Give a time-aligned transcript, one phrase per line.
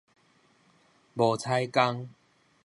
[1.13, 2.09] 無彩工